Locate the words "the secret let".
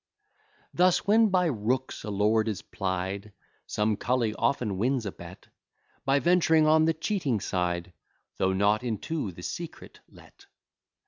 9.31-10.47